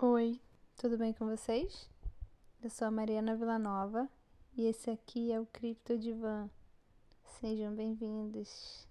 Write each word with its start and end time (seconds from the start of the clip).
Oi, 0.00 0.40
tudo 0.76 0.96
bem 0.96 1.12
com 1.12 1.26
vocês? 1.26 1.90
Eu 2.62 2.70
sou 2.70 2.86
a 2.86 2.90
Mariana 2.90 3.34
Villanova 3.34 4.08
e 4.56 4.64
esse 4.64 4.88
aqui 4.88 5.32
é 5.32 5.40
o 5.40 5.46
Cripto 5.46 5.98
Divan. 5.98 6.48
Sejam 7.40 7.74
bem-vindos. 7.74 8.86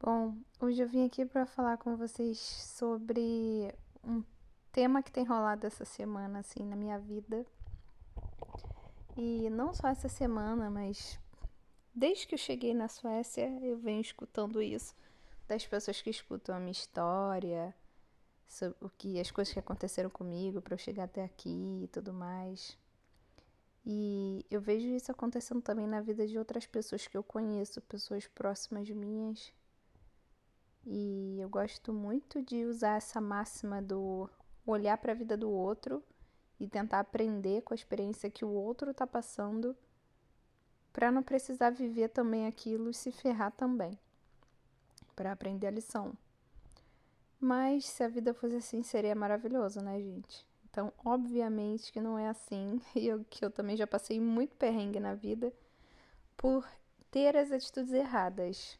Bom, 0.00 0.36
hoje 0.60 0.82
eu 0.82 0.88
vim 0.88 1.06
aqui 1.06 1.24
para 1.24 1.46
falar 1.46 1.78
com 1.78 1.96
vocês 1.96 2.38
sobre 2.40 3.72
um 4.02 4.24
tema 4.72 5.00
que 5.00 5.12
tem 5.12 5.22
rolado 5.22 5.64
essa 5.64 5.84
semana 5.84 6.40
assim 6.40 6.66
na 6.66 6.74
minha 6.74 6.98
vida 6.98 7.46
e 9.20 9.50
não 9.50 9.74
só 9.74 9.88
essa 9.88 10.08
semana, 10.08 10.70
mas 10.70 11.18
desde 11.92 12.24
que 12.24 12.36
eu 12.36 12.38
cheguei 12.38 12.72
na 12.72 12.86
Suécia, 12.86 13.48
eu 13.60 13.76
venho 13.76 14.00
escutando 14.00 14.62
isso 14.62 14.94
das 15.48 15.66
pessoas 15.66 16.00
que 16.00 16.08
escutam 16.08 16.54
a 16.54 16.60
minha 16.60 16.70
história, 16.70 17.74
o 18.80 18.88
que 18.88 19.18
as 19.18 19.32
coisas 19.32 19.52
que 19.52 19.58
aconteceram 19.58 20.08
comigo 20.08 20.62
para 20.62 20.74
eu 20.74 20.78
chegar 20.78 21.04
até 21.04 21.24
aqui 21.24 21.80
e 21.82 21.88
tudo 21.88 22.12
mais. 22.12 22.78
E 23.84 24.46
eu 24.48 24.60
vejo 24.60 24.86
isso 24.86 25.10
acontecendo 25.10 25.62
também 25.62 25.88
na 25.88 26.00
vida 26.00 26.24
de 26.24 26.38
outras 26.38 26.64
pessoas 26.64 27.08
que 27.08 27.16
eu 27.16 27.24
conheço, 27.24 27.80
pessoas 27.82 28.28
próximas 28.28 28.88
minhas. 28.88 29.52
E 30.86 31.40
eu 31.40 31.48
gosto 31.48 31.92
muito 31.92 32.40
de 32.40 32.64
usar 32.66 32.98
essa 32.98 33.20
máxima 33.20 33.82
do 33.82 34.30
olhar 34.64 34.96
para 34.98 35.10
a 35.10 35.16
vida 35.16 35.36
do 35.36 35.50
outro 35.50 36.04
e 36.58 36.66
tentar 36.66 37.00
aprender 37.00 37.62
com 37.62 37.72
a 37.72 37.76
experiência 37.76 38.30
que 38.30 38.44
o 38.44 38.50
outro 38.50 38.90
está 38.90 39.06
passando 39.06 39.76
para 40.92 41.12
não 41.12 41.22
precisar 41.22 41.70
viver 41.70 42.08
também 42.08 42.46
aquilo 42.46 42.90
e 42.90 42.94
se 42.94 43.12
ferrar 43.12 43.52
também, 43.52 43.96
para 45.14 45.32
aprender 45.32 45.68
a 45.68 45.70
lição. 45.70 46.12
Mas 47.40 47.84
se 47.86 48.02
a 48.02 48.08
vida 48.08 48.34
fosse 48.34 48.56
assim, 48.56 48.82
seria 48.82 49.14
maravilhoso, 49.14 49.80
né, 49.80 50.00
gente? 50.00 50.44
Então, 50.68 50.92
obviamente 51.04 51.92
que 51.92 52.00
não 52.00 52.18
é 52.18 52.28
assim, 52.28 52.80
e 52.94 53.06
eu, 53.06 53.24
que 53.30 53.44
eu 53.44 53.50
também 53.50 53.76
já 53.76 53.86
passei 53.86 54.20
muito 54.20 54.56
perrengue 54.56 54.98
na 54.98 55.14
vida 55.14 55.52
por 56.36 56.68
ter 57.10 57.36
as 57.36 57.52
atitudes 57.52 57.92
erradas. 57.92 58.78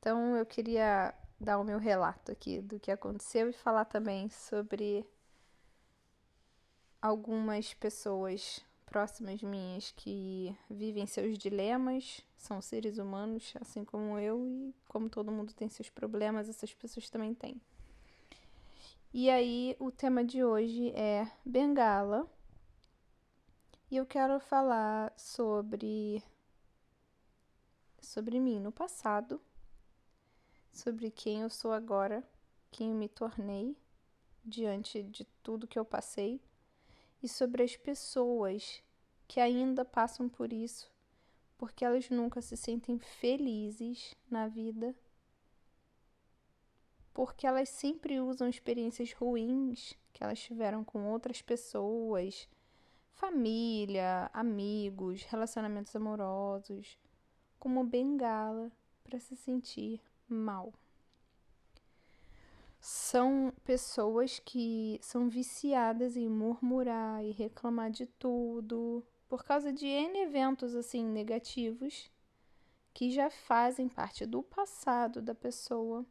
Então, 0.00 0.36
eu 0.36 0.44
queria 0.44 1.14
dar 1.40 1.58
o 1.58 1.64
meu 1.64 1.78
relato 1.78 2.32
aqui 2.32 2.60
do 2.60 2.78
que 2.80 2.90
aconteceu 2.90 3.48
e 3.50 3.52
falar 3.52 3.84
também 3.84 4.28
sobre 4.28 5.06
algumas 7.04 7.74
pessoas 7.74 8.64
próximas 8.86 9.42
minhas 9.42 9.90
que 9.90 10.56
vivem 10.70 11.06
seus 11.06 11.36
dilemas, 11.36 12.24
são 12.34 12.62
seres 12.62 12.96
humanos, 12.96 13.52
assim 13.60 13.84
como 13.84 14.18
eu, 14.18 14.42
e 14.46 14.74
como 14.88 15.10
todo 15.10 15.30
mundo 15.30 15.52
tem 15.52 15.68
seus 15.68 15.90
problemas, 15.90 16.48
essas 16.48 16.72
pessoas 16.72 17.10
também 17.10 17.34
têm. 17.34 17.60
E 19.12 19.28
aí, 19.28 19.76
o 19.78 19.90
tema 19.92 20.24
de 20.24 20.42
hoje 20.42 20.92
é 20.92 21.30
Bengala. 21.44 22.26
E 23.90 23.98
eu 23.98 24.06
quero 24.06 24.40
falar 24.40 25.12
sobre 25.14 26.22
sobre 28.00 28.40
mim 28.40 28.58
no 28.58 28.72
passado, 28.72 29.38
sobre 30.72 31.10
quem 31.10 31.42
eu 31.42 31.50
sou 31.50 31.70
agora, 31.70 32.24
quem 32.70 32.92
eu 32.92 32.96
me 32.96 33.10
tornei 33.10 33.76
diante 34.42 35.02
de 35.02 35.24
tudo 35.42 35.66
que 35.66 35.78
eu 35.78 35.84
passei 35.84 36.40
e 37.24 37.28
sobre 37.28 37.62
as 37.62 37.74
pessoas 37.74 38.82
que 39.26 39.40
ainda 39.40 39.82
passam 39.82 40.28
por 40.28 40.52
isso, 40.52 40.92
porque 41.56 41.82
elas 41.82 42.10
nunca 42.10 42.42
se 42.42 42.54
sentem 42.54 42.98
felizes 42.98 44.14
na 44.30 44.46
vida, 44.46 44.94
porque 47.14 47.46
elas 47.46 47.70
sempre 47.70 48.20
usam 48.20 48.46
experiências 48.46 49.14
ruins 49.14 49.94
que 50.12 50.22
elas 50.22 50.38
tiveram 50.38 50.84
com 50.84 51.06
outras 51.06 51.40
pessoas, 51.40 52.46
família, 53.08 54.30
amigos, 54.34 55.22
relacionamentos 55.22 55.96
amorosos, 55.96 56.98
como 57.58 57.84
bengala 57.84 58.70
para 59.02 59.18
se 59.18 59.34
sentir 59.34 59.98
mal 60.28 60.74
são 62.86 63.50
pessoas 63.64 64.38
que 64.38 64.98
são 65.00 65.30
viciadas 65.30 66.18
em 66.18 66.28
murmurar 66.28 67.24
e 67.24 67.30
reclamar 67.30 67.90
de 67.90 68.04
tudo 68.04 69.02
por 69.26 69.42
causa 69.42 69.72
de 69.72 69.86
N 69.86 70.18
eventos 70.18 70.74
assim 70.74 71.02
negativos 71.02 72.10
que 72.92 73.10
já 73.10 73.30
fazem 73.30 73.88
parte 73.88 74.26
do 74.26 74.42
passado 74.42 75.22
da 75.22 75.34
pessoa 75.34 76.04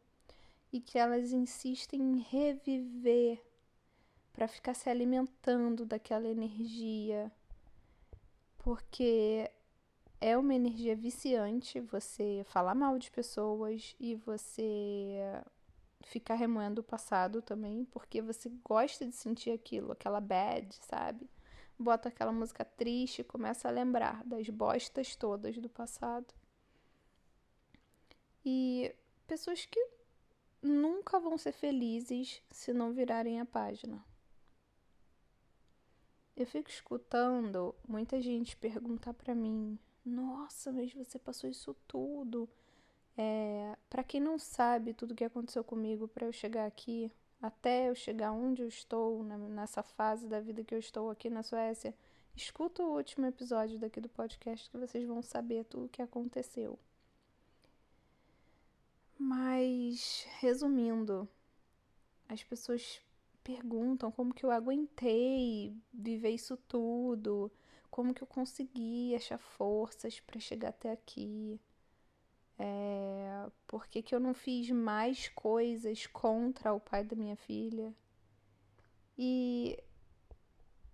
e 0.72 0.80
que 0.80 0.98
elas 0.98 1.30
insistem 1.30 2.00
em 2.00 2.18
reviver 2.18 3.40
para 4.32 4.48
ficar 4.48 4.74
se 4.74 4.90
alimentando 4.90 5.86
daquela 5.86 6.26
energia, 6.26 7.30
porque 8.58 9.48
é 10.20 10.36
uma 10.36 10.56
energia 10.56 10.96
viciante 10.96 11.78
você 11.78 12.42
falar 12.46 12.74
mal 12.74 12.98
de 12.98 13.12
pessoas 13.12 13.94
e 14.00 14.16
você 14.16 15.20
ficar 16.06 16.34
remoendo 16.34 16.80
o 16.80 16.84
passado 16.84 17.42
também, 17.42 17.84
porque 17.86 18.20
você 18.20 18.48
gosta 18.64 19.06
de 19.06 19.14
sentir 19.14 19.50
aquilo, 19.50 19.92
aquela 19.92 20.20
bad, 20.20 20.74
sabe? 20.82 21.28
Bota 21.78 22.08
aquela 22.08 22.32
música 22.32 22.64
triste 22.64 23.20
e 23.20 23.24
começa 23.24 23.68
a 23.68 23.70
lembrar 23.70 24.24
das 24.24 24.48
bostas 24.48 25.16
todas 25.16 25.58
do 25.58 25.68
passado. 25.68 26.32
E 28.44 28.94
pessoas 29.26 29.64
que 29.66 29.88
nunca 30.62 31.18
vão 31.18 31.36
ser 31.36 31.52
felizes 31.52 32.42
se 32.50 32.72
não 32.72 32.92
virarem 32.92 33.40
a 33.40 33.46
página. 33.46 34.04
Eu 36.36 36.46
fico 36.46 36.68
escutando 36.68 37.74
muita 37.86 38.20
gente 38.20 38.56
perguntar 38.56 39.14
para 39.14 39.34
mim: 39.34 39.78
"Nossa, 40.04 40.72
mas 40.72 40.92
você 40.92 41.18
passou 41.18 41.48
isso 41.48 41.74
tudo?" 41.86 42.48
É, 43.16 43.76
para 43.88 44.02
quem 44.02 44.20
não 44.20 44.38
sabe 44.38 44.92
tudo 44.92 45.14
que 45.14 45.24
aconteceu 45.24 45.62
comigo 45.62 46.08
para 46.08 46.26
eu 46.26 46.32
chegar 46.32 46.66
aqui, 46.66 47.12
até 47.40 47.88
eu 47.88 47.94
chegar 47.94 48.32
onde 48.32 48.62
eu 48.62 48.68
estou, 48.68 49.22
nessa 49.22 49.82
fase 49.82 50.26
da 50.26 50.40
vida 50.40 50.64
que 50.64 50.74
eu 50.74 50.78
estou 50.78 51.10
aqui 51.10 51.30
na 51.30 51.42
Suécia, 51.42 51.94
escuta 52.34 52.82
o 52.82 52.96
último 52.96 53.26
episódio 53.26 53.78
daqui 53.78 54.00
do 54.00 54.08
podcast 54.08 54.68
que 54.70 54.78
vocês 54.78 55.06
vão 55.06 55.22
saber 55.22 55.64
tudo 55.64 55.86
o 55.86 55.88
que 55.88 56.02
aconteceu. 56.02 56.78
Mas, 59.18 60.26
resumindo, 60.40 61.28
as 62.28 62.42
pessoas 62.42 63.00
perguntam 63.44 64.10
como 64.10 64.34
que 64.34 64.44
eu 64.44 64.50
aguentei 64.50 65.76
viver 65.92 66.30
isso 66.30 66.56
tudo, 66.56 67.52
como 67.90 68.12
que 68.12 68.22
eu 68.22 68.26
consegui 68.26 69.14
achar 69.14 69.38
forças 69.38 70.18
para 70.18 70.40
chegar 70.40 70.70
até 70.70 70.90
aqui. 70.90 71.60
É, 72.58 73.46
por 73.66 73.86
que, 73.86 74.02
que 74.02 74.14
eu 74.14 74.20
não 74.20 74.34
fiz 74.34 74.70
mais 74.70 75.28
coisas 75.28 76.06
contra 76.06 76.72
o 76.72 76.80
pai 76.80 77.04
da 77.04 77.16
minha 77.16 77.36
filha? 77.36 77.92
E 79.18 79.78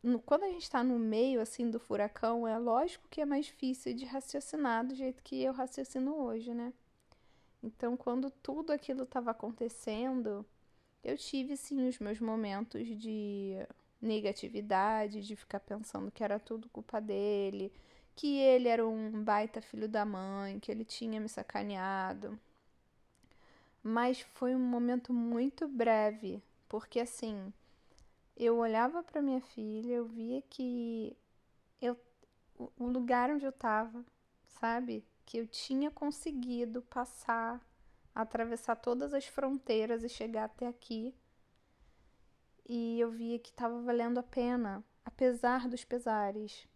no, 0.03 0.21
quando 0.21 0.45
a 0.45 0.49
gente 0.49 0.63
está 0.63 0.83
no 0.83 0.99
meio 0.99 1.41
assim 1.41 1.71
do 1.71 1.79
furacão, 1.79 2.47
é 2.47 2.59
lógico 2.59 3.07
que 3.11 3.21
é 3.21 3.27
mais 3.27 3.47
difícil 3.47 3.95
de 3.95 4.05
raciocinar 4.05 4.87
do 4.87 4.95
jeito 4.95 5.23
que 5.23 5.43
eu 5.43 5.53
raciocino 5.53 6.15
hoje, 6.17 6.55
né? 6.55 6.73
Então, 7.63 7.97
quando 7.97 8.31
tudo 8.31 8.73
aquilo 8.73 9.03
estava 9.03 9.31
acontecendo, 9.33 10.47
eu 11.05 11.17
tive 11.19 11.57
sim 11.57 11.87
os 11.89 11.99
meus 11.99 12.21
momentos 12.21 12.87
de 12.87 13.57
negatividade, 14.01 15.27
de 15.27 15.37
ficar 15.37 15.61
pensando 15.61 16.11
que 16.11 16.25
era 16.25 16.39
tudo 16.39 16.71
culpa 16.71 17.01
dele, 17.01 17.71
que 18.21 18.37
ele 18.37 18.69
era 18.69 18.87
um 18.87 19.25
baita 19.25 19.63
filho 19.63 19.89
da 19.89 20.05
mãe, 20.05 20.61
que 20.61 20.71
ele 20.71 20.85
tinha 20.85 21.19
me 21.19 21.27
sacaneado. 21.27 22.39
Mas 23.83 24.21
foi 24.21 24.55
um 24.55 24.61
momento 24.61 25.11
muito 25.11 25.67
breve, 25.67 26.43
porque 26.69 27.01
assim, 27.01 27.51
eu 28.37 28.59
olhava 28.59 29.03
para 29.03 29.23
minha 29.23 29.41
filha, 29.41 29.95
eu 29.95 30.05
via 30.05 30.43
que 30.43 31.17
eu 31.81 31.97
o 32.79 32.87
lugar 32.89 33.31
onde 33.31 33.47
eu 33.47 33.51
estava, 33.51 34.05
sabe? 34.61 35.03
Que 35.25 35.39
eu 35.39 35.47
tinha 35.47 35.91
conseguido 35.91 36.83
passar, 36.83 37.59
atravessar 38.15 38.77
todas 38.77 39.15
as 39.15 39.25
fronteiras 39.25 40.05
e 40.05 40.11
chegar 40.11 40.45
até 40.45 40.67
aqui. 40.67 41.15
E 42.69 43.01
eu 43.01 43.11
via 43.11 43.39
que 43.39 43.49
estava 43.49 43.81
valendo 43.81 44.19
a 44.19 44.23
pena, 44.23 44.85
apesar 45.07 45.67
dos 45.67 45.87
pesares. 45.87 46.69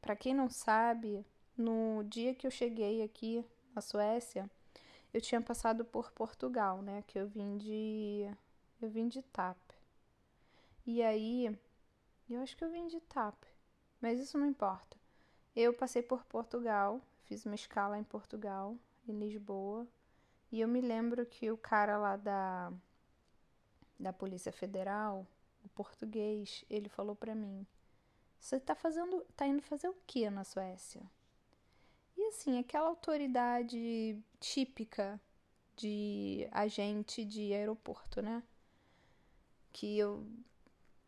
Para 0.00 0.16
quem 0.16 0.34
não 0.34 0.48
sabe, 0.48 1.24
no 1.56 2.02
dia 2.04 2.34
que 2.34 2.46
eu 2.46 2.50
cheguei 2.50 3.02
aqui 3.02 3.44
na 3.74 3.80
Suécia, 3.80 4.50
eu 5.12 5.20
tinha 5.20 5.40
passado 5.40 5.84
por 5.84 6.10
Portugal, 6.12 6.82
né? 6.82 7.02
Que 7.06 7.18
eu 7.18 7.26
vim 7.26 7.56
de 7.56 8.30
eu 8.80 8.90
vim 8.90 9.08
de 9.08 9.22
TAP. 9.22 9.56
E 10.86 11.02
aí, 11.02 11.58
eu 12.28 12.40
acho 12.40 12.56
que 12.56 12.64
eu 12.64 12.70
vim 12.70 12.86
de 12.86 13.00
TAP, 13.00 13.36
mas 14.00 14.20
isso 14.20 14.38
não 14.38 14.46
importa. 14.46 14.96
Eu 15.54 15.72
passei 15.72 16.02
por 16.02 16.24
Portugal, 16.24 17.00
fiz 17.24 17.44
uma 17.46 17.54
escala 17.54 17.98
em 17.98 18.04
Portugal, 18.04 18.76
em 19.08 19.18
Lisboa, 19.18 19.86
e 20.52 20.60
eu 20.60 20.68
me 20.68 20.80
lembro 20.80 21.24
que 21.26 21.50
o 21.50 21.56
cara 21.56 21.96
lá 21.98 22.16
da 22.16 22.72
da 23.98 24.12
Polícia 24.12 24.52
Federal, 24.52 25.26
o 25.64 25.68
português, 25.70 26.64
ele 26.68 26.88
falou 26.88 27.16
para 27.16 27.34
mim: 27.34 27.66
"Você 28.40 28.60
tá 28.60 28.74
fazendo, 28.74 29.24
tá 29.36 29.46
indo 29.46 29.62
fazer 29.62 29.88
o 29.88 29.96
que 30.06 30.28
na 30.30 30.44
Suécia?" 30.44 31.02
E 32.16 32.28
assim, 32.28 32.58
aquela 32.58 32.88
autoridade 32.88 34.18
típica 34.40 35.20
de 35.76 36.48
agente 36.50 37.24
de 37.24 37.52
aeroporto, 37.52 38.22
né? 38.22 38.42
Que 39.72 39.98
eu 39.98 40.26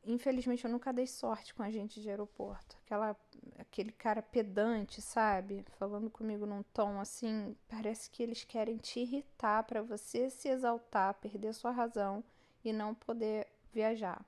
infelizmente 0.04 0.64
eu 0.64 0.70
nunca 0.70 0.92
dei 0.92 1.06
sorte 1.06 1.54
com 1.54 1.62
agente 1.62 2.00
de 2.00 2.08
aeroporto. 2.08 2.76
Aquela 2.84 3.16
aquele 3.58 3.92
cara 3.92 4.22
pedante, 4.22 5.00
sabe? 5.02 5.64
Falando 5.78 6.10
comigo 6.10 6.46
num 6.46 6.62
tom 6.62 7.00
assim, 7.00 7.56
parece 7.68 8.10
que 8.10 8.22
eles 8.22 8.44
querem 8.44 8.76
te 8.78 9.00
irritar 9.00 9.64
para 9.64 9.82
você 9.82 10.30
se 10.30 10.48
exaltar, 10.48 11.14
perder 11.14 11.54
sua 11.54 11.70
razão 11.70 12.24
e 12.64 12.72
não 12.72 12.94
poder 12.94 13.46
viajar. 13.72 14.24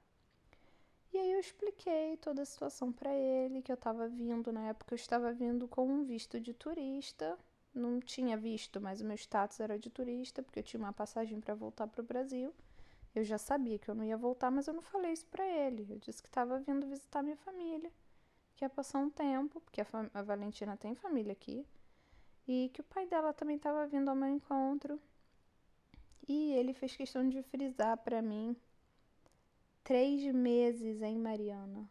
E 1.12 1.18
aí 1.18 1.32
eu 1.32 1.40
expliquei 1.40 2.16
toda 2.18 2.42
a 2.42 2.44
situação 2.44 2.92
para 2.92 3.12
ele, 3.12 3.62
que 3.62 3.72
eu 3.72 3.74
estava 3.74 4.06
vindo, 4.08 4.52
na 4.52 4.68
época 4.68 4.94
eu 4.94 4.96
estava 4.96 5.32
vindo 5.32 5.66
com 5.66 5.84
um 5.84 6.04
visto 6.04 6.38
de 6.38 6.54
turista, 6.54 7.36
não 7.74 8.00
tinha 8.00 8.36
visto, 8.36 8.80
mas 8.80 9.00
o 9.00 9.04
meu 9.04 9.16
status 9.16 9.58
era 9.58 9.76
de 9.76 9.90
turista, 9.90 10.40
porque 10.40 10.60
eu 10.60 10.62
tinha 10.62 10.80
uma 10.80 10.92
passagem 10.92 11.40
para 11.40 11.54
voltar 11.54 11.88
para 11.88 12.00
o 12.00 12.04
Brasil. 12.04 12.54
Eu 13.12 13.24
já 13.24 13.38
sabia 13.38 13.76
que 13.76 13.88
eu 13.88 13.94
não 13.94 14.04
ia 14.04 14.16
voltar, 14.16 14.52
mas 14.52 14.68
eu 14.68 14.74
não 14.74 14.82
falei 14.82 15.12
isso 15.12 15.26
para 15.26 15.44
ele. 15.44 15.84
Eu 15.90 15.98
disse 15.98 16.22
que 16.22 16.28
estava 16.28 16.60
vindo 16.60 16.86
visitar 16.86 17.22
minha 17.24 17.36
família, 17.36 17.90
que 18.54 18.64
ia 18.64 18.70
passar 18.70 19.00
um 19.00 19.10
tempo, 19.10 19.60
porque 19.60 19.80
a, 19.80 19.86
a 20.14 20.22
Valentina 20.22 20.76
tem 20.76 20.94
família 20.94 21.32
aqui, 21.32 21.66
e 22.46 22.70
que 22.72 22.80
o 22.80 22.84
pai 22.84 23.06
dela 23.06 23.32
também 23.32 23.56
estava 23.56 23.84
vindo 23.84 24.08
ao 24.08 24.14
meu 24.14 24.28
encontro. 24.28 25.00
E 26.28 26.52
ele 26.52 26.72
fez 26.72 26.96
questão 26.96 27.28
de 27.28 27.42
frisar 27.42 27.96
para 27.96 28.22
mim 28.22 28.56
Três 29.82 30.22
meses, 30.34 31.02
hein, 31.02 31.18
Mariana? 31.18 31.90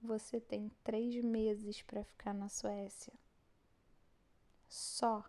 Você 0.00 0.40
tem 0.40 0.70
três 0.82 1.22
meses 1.22 1.82
para 1.82 2.04
ficar 2.04 2.32
na 2.34 2.48
Suécia. 2.48 3.12
Só. 4.68 5.24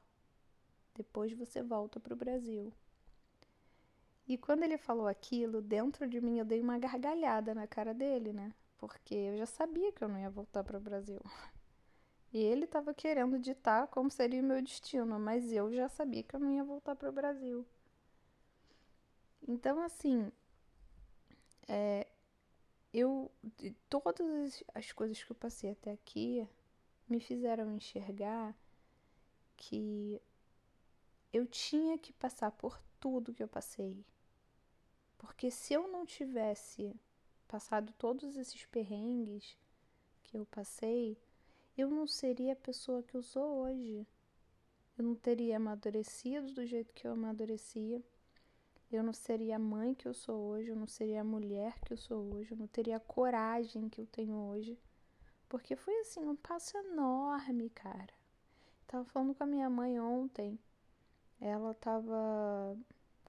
Depois 0.94 1.34
você 1.34 1.62
volta 1.62 2.00
para 2.00 2.14
o 2.14 2.18
Brasil. 2.18 2.74
E 4.28 4.38
quando 4.38 4.64
ele 4.64 4.78
falou 4.78 5.08
aquilo, 5.08 5.62
dentro 5.62 6.08
de 6.08 6.20
mim 6.20 6.40
eu 6.40 6.46
dei 6.46 6.62
uma 6.62 6.80
gargalhada 6.80 7.54
na 7.54 7.68
cara 7.68 7.94
dele, 7.94 8.34
né? 8.34 8.54
Porque 8.78 9.14
eu 9.14 9.38
já 9.38 9.46
sabia 9.46 9.92
que 9.92 10.04
eu 10.04 10.08
não 10.08 10.20
ia 10.20 10.30
voltar 10.30 10.64
para 10.64 10.78
o 10.78 10.82
Brasil. 10.82 11.22
E 12.34 12.38
ele 12.38 12.66
estava 12.66 12.94
querendo 12.94 13.40
ditar 13.40 13.88
como 13.88 14.12
seria 14.12 14.42
o 14.42 14.46
meu 14.46 14.62
destino, 14.62 15.18
mas 15.18 15.54
eu 15.54 15.74
já 15.74 15.88
sabia 15.88 16.22
que 16.22 16.36
eu 16.36 16.40
não 16.42 16.52
ia 16.52 16.66
voltar 16.66 16.94
para 16.94 17.10
o 17.10 17.14
Brasil. 17.14 17.66
Então, 19.48 19.82
assim, 19.82 20.30
é, 21.68 22.08
eu 22.94 23.32
todas 23.90 24.64
as 24.74 24.92
coisas 24.92 25.22
que 25.24 25.32
eu 25.32 25.36
passei 25.36 25.72
até 25.72 25.92
aqui 25.92 26.48
me 27.08 27.20
fizeram 27.20 27.76
enxergar 27.76 28.56
que 29.58 30.22
eu 31.32 31.46
tinha 31.46 31.98
que 31.98 32.14
passar 32.14 32.52
por 32.52 32.80
tudo 33.00 33.34
que 33.34 33.44
eu 33.44 33.48
passei. 33.48 34.06
Porque 35.18 35.52
se 35.52 35.74
eu 35.74 35.88
não 35.88 36.06
tivesse 36.06 36.96
passado 37.48 37.94
todos 37.98 38.38
esses 38.38 38.66
perrengues 38.66 39.58
que 40.24 40.38
eu 40.38 40.46
passei, 40.46 41.18
eu 41.78 41.90
não 41.90 42.08
seria 42.08 42.54
a 42.54 42.56
pessoa 42.56 43.04
que 43.04 43.16
eu 43.16 43.22
sou 43.22 43.64
hoje. 43.64 44.08
Eu 44.98 45.04
não 45.04 45.16
teria 45.16 45.58
amadurecido 45.58 46.54
do 46.54 46.66
jeito 46.66 46.94
que 46.94 47.06
eu 47.06 47.12
amadurecia 47.12 48.02
eu 48.92 49.04
não 49.04 49.14
seria 49.14 49.56
a 49.58 49.60
mãe 49.60 49.94
que 49.94 50.08
eu 50.08 50.14
sou 50.14 50.40
hoje, 50.50 50.70
eu 50.70 50.76
não 50.76 50.88
seria 50.88 51.22
a 51.22 51.24
mulher 51.24 51.80
que 51.82 51.94
eu 51.94 51.98
sou 51.98 52.34
hoje, 52.34 52.52
eu 52.52 52.58
não 52.58 52.68
teria 52.68 52.98
a 52.98 53.00
coragem 53.00 53.90
que 53.90 54.00
eu 54.02 54.08
tenho 54.08 54.36
hoje. 54.36 54.78
Porque 55.50 55.76
foi 55.76 56.00
assim, 56.02 56.26
um 56.28 56.36
passo 56.36 56.78
enorme, 56.78 57.70
cara. 57.70 58.14
Tava 58.88 59.06
falando 59.06 59.34
com 59.34 59.44
a 59.44 59.48
minha 59.48 59.70
mãe 59.70 60.00
ontem. 60.00 60.60
Ela 61.40 61.74
tava 61.74 62.78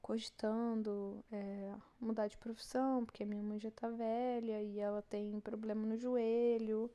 cogitando 0.00 1.24
é, 1.32 1.74
mudar 2.00 2.28
de 2.28 2.36
profissão, 2.36 3.04
porque 3.04 3.24
a 3.24 3.26
minha 3.26 3.42
mãe 3.42 3.58
já 3.58 3.70
tá 3.70 3.88
velha 3.88 4.62
e 4.62 4.78
ela 4.78 5.02
tem 5.02 5.40
problema 5.40 5.86
no 5.86 5.96
joelho 5.96 6.90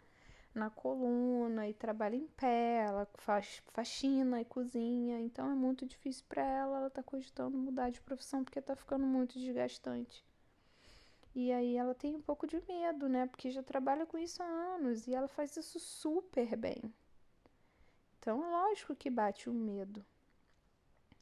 na 0.53 0.69
coluna 0.69 1.68
e 1.68 1.74
trabalha 1.74 2.15
em 2.15 2.27
pé, 2.27 2.83
ela 2.86 3.07
faz 3.15 3.62
faxina 3.74 4.42
e 4.42 4.45
cozinha, 4.45 5.19
então 5.19 5.50
é 5.50 5.56
muito 5.56 5.86
difícil 5.86 6.25
para 6.27 6.44
ela, 6.44 6.77
ela 6.77 6.89
tá 6.89 7.01
cogitando 7.01 7.57
mudar 7.57 7.89
de 7.89 8.01
profissão 8.01 8.44
porque 8.44 8.62
tá 8.62 8.75
ficando 8.75 9.06
muito 9.06 9.39
desgastante. 9.39 10.25
E 11.33 11.51
aí 11.51 11.77
ela 11.77 11.95
tem 11.95 12.15
um 12.15 12.21
pouco 12.21 12.45
de 12.45 12.62
medo, 12.68 13.07
né? 13.07 13.25
Porque 13.25 13.50
já 13.50 13.63
trabalha 13.63 14.06
com 14.06 14.18
isso 14.18 14.44
há 14.44 14.45
anos 14.45 15.07
e 15.07 15.15
ela 15.15 15.30
faz 15.30 15.56
isso 15.56 15.80
super 15.80 16.57
bem. 16.57 16.94
Então 18.19 18.44
é 18.44 18.47
lógico 18.47 18.95
que 18.95 19.09
bate 19.09 19.50
o 19.50 19.54
medo. 19.54 20.06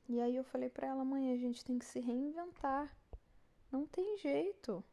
E 0.08 0.20
aí 0.20 0.36
eu 0.36 0.44
falei 0.44 0.70
para 0.70 0.88
ela, 0.88 1.06
mãe, 1.06 1.32
a 1.32 1.38
gente 1.38 1.64
tem 1.64 1.78
que 1.78 1.86
se 1.86 2.00
reinventar. 2.00 2.92
Não 3.72 3.86
tem 3.86 4.18
jeito. 4.18 4.84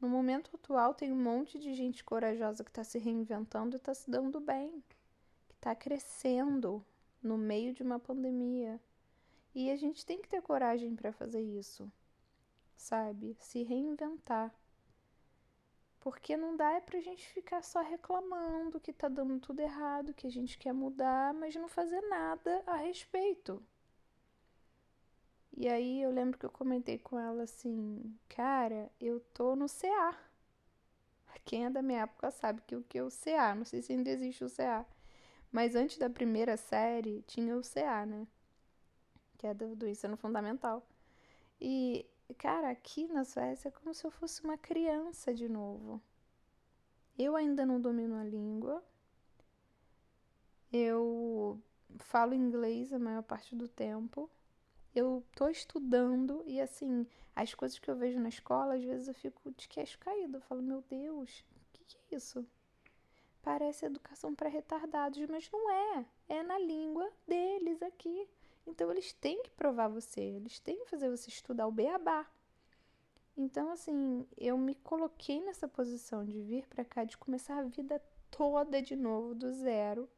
No 0.00 0.08
momento 0.08 0.50
atual, 0.54 0.94
tem 0.94 1.10
um 1.10 1.22
monte 1.22 1.58
de 1.58 1.74
gente 1.74 2.04
corajosa 2.04 2.62
que 2.62 2.70
está 2.70 2.84
se 2.84 2.98
reinventando 2.98 3.76
e 3.76 3.78
está 3.78 3.94
se 3.94 4.10
dando 4.10 4.38
bem, 4.38 4.82
que 5.48 5.54
está 5.54 5.74
crescendo 5.74 6.84
no 7.22 7.38
meio 7.38 7.72
de 7.72 7.82
uma 7.82 7.98
pandemia. 7.98 8.78
E 9.54 9.70
a 9.70 9.76
gente 9.76 10.04
tem 10.04 10.20
que 10.20 10.28
ter 10.28 10.42
coragem 10.42 10.94
para 10.94 11.12
fazer 11.12 11.40
isso, 11.40 11.90
sabe? 12.76 13.34
Se 13.40 13.62
reinventar. 13.62 14.54
Porque 15.98 16.36
não 16.36 16.56
dá 16.56 16.72
é 16.72 16.80
pra 16.80 17.00
gente 17.00 17.26
ficar 17.28 17.62
só 17.62 17.80
reclamando 17.80 18.78
que 18.78 18.92
tá 18.92 19.08
dando 19.08 19.40
tudo 19.40 19.60
errado, 19.60 20.12
que 20.12 20.26
a 20.26 20.30
gente 20.30 20.58
quer 20.58 20.74
mudar, 20.74 21.32
mas 21.32 21.56
não 21.56 21.68
fazer 21.68 22.02
nada 22.02 22.62
a 22.66 22.76
respeito. 22.76 23.62
E 25.56 25.68
aí 25.68 26.02
eu 26.02 26.10
lembro 26.10 26.38
que 26.38 26.44
eu 26.44 26.50
comentei 26.50 26.98
com 26.98 27.18
ela 27.18 27.44
assim, 27.44 28.14
cara, 28.28 28.90
eu 29.00 29.20
tô 29.32 29.56
no 29.56 29.66
CA. 29.68 30.14
Quem 31.46 31.64
é 31.64 31.70
da 31.70 31.80
minha 31.80 32.02
época 32.02 32.30
sabe 32.30 32.60
que 32.66 32.76
o 32.76 32.82
que 32.82 32.98
é 32.98 33.02
o 33.02 33.10
CA, 33.10 33.54
não 33.54 33.64
sei 33.64 33.80
se 33.80 33.92
ainda 33.92 34.10
existe 34.10 34.44
o 34.44 34.50
CA. 34.50 34.84
Mas 35.50 35.74
antes 35.74 35.96
da 35.96 36.10
primeira 36.10 36.56
série 36.58 37.22
tinha 37.22 37.56
o 37.56 37.62
CA, 37.62 38.04
né? 38.04 38.26
Que 39.38 39.46
é 39.46 39.54
do, 39.54 39.74
do 39.74 39.88
ensino 39.88 40.16
fundamental. 40.16 40.86
E, 41.60 42.04
cara, 42.36 42.70
aqui 42.70 43.06
na 43.08 43.24
Suécia 43.24 43.68
é 43.68 43.72
como 43.72 43.94
se 43.94 44.04
eu 44.06 44.10
fosse 44.10 44.44
uma 44.44 44.58
criança 44.58 45.32
de 45.32 45.48
novo. 45.48 46.02
Eu 47.18 47.34
ainda 47.34 47.64
não 47.64 47.80
domino 47.80 48.16
a 48.16 48.24
língua. 48.24 48.84
Eu 50.70 51.62
falo 51.98 52.34
inglês 52.34 52.92
a 52.92 52.98
maior 52.98 53.22
parte 53.22 53.54
do 53.56 53.68
tempo 53.68 54.30
eu 54.98 55.22
tô 55.34 55.48
estudando 55.48 56.42
e 56.46 56.60
assim, 56.60 57.06
as 57.34 57.54
coisas 57.54 57.78
que 57.78 57.90
eu 57.90 57.96
vejo 57.96 58.18
na 58.18 58.28
escola, 58.28 58.74
às 58.74 58.82
vezes 58.82 59.08
eu 59.08 59.14
fico 59.14 59.50
de 59.52 59.68
queixo 59.68 59.98
caído. 59.98 60.38
Eu 60.38 60.40
falo, 60.42 60.62
meu 60.62 60.82
Deus, 60.88 61.40
o 61.40 61.72
que, 61.72 61.84
que 61.84 61.96
é 61.96 62.16
isso? 62.16 62.46
Parece 63.42 63.86
educação 63.86 64.34
para 64.34 64.48
retardados, 64.48 65.18
mas 65.28 65.50
não 65.50 65.70
é. 65.70 66.06
É 66.28 66.42
na 66.42 66.58
língua 66.58 67.10
deles 67.28 67.82
aqui. 67.82 68.28
Então 68.66 68.90
eles 68.90 69.12
têm 69.12 69.42
que 69.42 69.50
provar 69.50 69.88
você, 69.88 70.20
eles 70.20 70.58
têm 70.58 70.78
que 70.78 70.90
fazer 70.90 71.10
você 71.10 71.28
estudar 71.28 71.66
o 71.66 71.72
beabá. 71.72 72.26
Então, 73.36 73.70
assim, 73.70 74.26
eu 74.36 74.56
me 74.56 74.74
coloquei 74.74 75.40
nessa 75.42 75.68
posição 75.68 76.24
de 76.24 76.40
vir 76.40 76.66
para 76.66 76.84
cá, 76.84 77.04
de 77.04 77.18
começar 77.18 77.58
a 77.58 77.62
vida 77.62 78.02
toda 78.30 78.80
de 78.80 78.96
novo, 78.96 79.34
do 79.34 79.52
zero, 79.52 80.08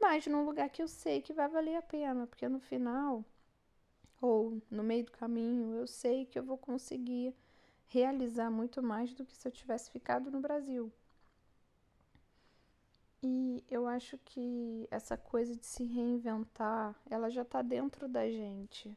mas 0.00 0.26
num 0.26 0.44
lugar 0.44 0.68
que 0.70 0.82
eu 0.82 0.88
sei 0.88 1.22
que 1.22 1.32
vai 1.32 1.48
valer 1.48 1.76
a 1.76 1.82
pena, 1.82 2.26
porque 2.26 2.48
no 2.48 2.60
final 2.60 3.24
ou 4.24 4.62
no 4.70 4.82
meio 4.82 5.04
do 5.04 5.12
caminho, 5.12 5.76
eu 5.76 5.86
sei 5.86 6.24
que 6.24 6.38
eu 6.38 6.42
vou 6.42 6.56
conseguir 6.56 7.34
realizar 7.86 8.50
muito 8.50 8.82
mais 8.82 9.12
do 9.12 9.22
que 9.22 9.36
se 9.36 9.46
eu 9.46 9.52
tivesse 9.52 9.90
ficado 9.90 10.30
no 10.30 10.40
Brasil. 10.40 10.90
E 13.22 13.62
eu 13.70 13.86
acho 13.86 14.16
que 14.24 14.88
essa 14.90 15.16
coisa 15.18 15.54
de 15.54 15.66
se 15.66 15.84
reinventar, 15.84 16.98
ela 17.10 17.28
já 17.28 17.42
está 17.42 17.60
dentro 17.60 18.08
da 18.08 18.26
gente, 18.30 18.96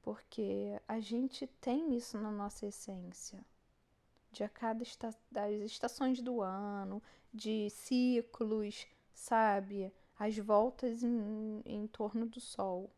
porque 0.00 0.80
a 0.86 1.00
gente 1.00 1.48
tem 1.60 1.96
isso 1.96 2.16
na 2.16 2.30
nossa 2.30 2.66
essência. 2.66 3.44
De 4.30 4.44
a 4.44 4.48
cada 4.48 4.82
esta 4.82 5.12
das 5.28 5.52
estações 5.62 6.22
do 6.22 6.40
ano, 6.40 7.02
de 7.34 7.68
ciclos, 7.70 8.86
sabe? 9.12 9.92
As 10.16 10.38
voltas 10.38 11.02
em, 11.02 11.62
em 11.64 11.86
torno 11.88 12.26
do 12.26 12.40
sol, 12.40 12.90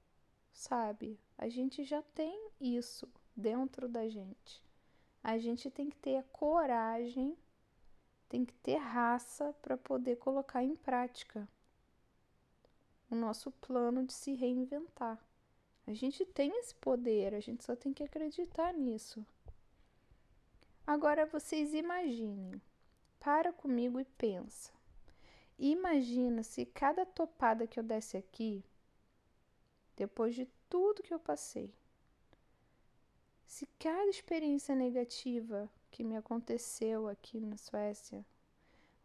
sabe? 0.59 1.19
A 1.37 1.49
gente 1.49 1.85
já 1.85 2.03
tem 2.03 2.51
isso 2.61 3.09
dentro 3.37 3.89
da 3.89 4.09
gente. 4.09 4.63
A 5.23 5.39
gente 5.39 5.71
tem 5.71 5.89
que 5.89 5.97
ter 5.97 6.17
a 6.17 6.23
coragem 6.23 7.37
tem 8.29 8.45
que 8.45 8.53
ter 8.55 8.77
raça 8.77 9.55
para 9.63 9.77
poder 9.77 10.17
colocar 10.17 10.63
em 10.63 10.77
prática 10.77 11.49
o 13.11 13.15
nosso 13.15 13.51
plano 13.51 14.05
de 14.05 14.13
se 14.13 14.35
reinventar. 14.35 15.19
A 15.87 15.95
gente 15.95 16.27
tem 16.27 16.51
esse 16.59 16.75
poder, 16.75 17.35
a 17.35 17.41
gente 17.41 17.65
só 17.65 17.75
tem 17.75 17.95
que 17.95 18.03
acreditar 18.03 18.75
nisso. 18.75 19.25
Agora 20.87 21.25
vocês 21.25 21.73
imaginem, 21.73 22.61
para 23.19 23.51
comigo 23.51 23.99
e 23.99 24.05
pensa. 24.05 24.71
Imagina 25.59 26.43
se 26.43 26.67
cada 26.67 27.07
topada 27.07 27.67
que 27.67 27.81
eu 27.81 27.83
desse 27.83 28.19
aqui, 28.19 28.63
depois 29.99 30.33
de 30.33 30.47
tudo 30.71 31.03
que 31.03 31.13
eu 31.13 31.19
passei, 31.19 31.75
se 33.45 33.67
cada 33.81 34.09
experiência 34.09 34.73
negativa 34.73 35.69
que 35.91 36.05
me 36.05 36.17
aconteceu 36.17 37.09
aqui 37.09 37.41
na 37.41 37.57
Suécia, 37.57 38.25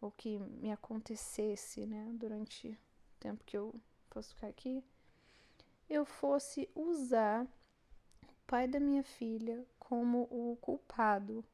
ou 0.00 0.12
que 0.12 0.38
me 0.38 0.70
acontecesse, 0.70 1.84
né, 1.84 2.12
durante 2.14 2.68
o 2.68 2.78
tempo 3.18 3.42
que 3.44 3.56
eu 3.56 3.74
fosse 4.08 4.32
ficar 4.34 4.46
aqui, 4.46 4.84
eu 5.90 6.04
fosse 6.04 6.70
usar 6.76 7.44
o 8.22 8.32
pai 8.46 8.68
da 8.68 8.78
minha 8.78 9.02
filha 9.02 9.66
como 9.80 10.28
o 10.30 10.56
culpado, 10.60 11.44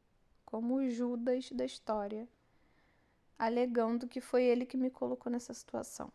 como 0.44 0.75
o 0.75 0.90
Judas 0.90 1.50
da 1.50 1.64
história, 1.64 2.28
alegando 3.38 4.06
que 4.06 4.20
foi 4.20 4.44
ele 4.44 4.66
que 4.66 4.76
me 4.76 4.90
colocou 4.90 5.32
nessa 5.32 5.54
situação. 5.54 6.12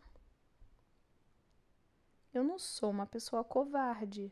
Eu 2.35 2.43
não 2.43 2.59
sou 2.59 2.89
uma 2.89 3.05
pessoa 3.05 3.45
covarde. 3.45 4.29